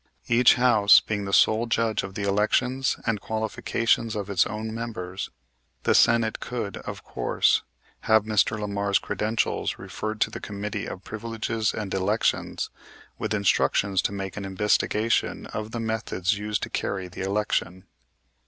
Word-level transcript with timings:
Each 0.27 0.55
House 0.55 0.99
being 0.99 1.25
the 1.25 1.31
sole 1.31 1.67
judge 1.67 2.01
of 2.01 2.15
the 2.15 2.23
elections 2.23 2.97
and 3.05 3.21
qualifications 3.21 4.15
of 4.15 4.31
its 4.31 4.47
own 4.47 4.73
members, 4.73 5.29
the 5.83 5.93
Senate 5.93 6.39
could, 6.39 6.77
of 6.77 7.03
course, 7.03 7.61
have 8.09 8.23
Mr. 8.23 8.59
Lamar's 8.59 8.97
credentials 8.97 9.77
referred 9.77 10.19
to 10.21 10.31
the 10.31 10.39
Committee 10.41 10.87
of 10.87 11.03
Privileges 11.03 11.71
and 11.71 11.93
Elections, 11.93 12.71
with 13.19 13.35
instructions 13.35 14.01
to 14.01 14.11
make 14.11 14.35
an 14.35 14.43
investigation 14.43 15.45
of 15.53 15.69
the 15.69 15.79
methods 15.79 16.35
used 16.35 16.63
to 16.63 16.71
carry 16.71 17.07
the 17.07 17.21
election. 17.21 17.85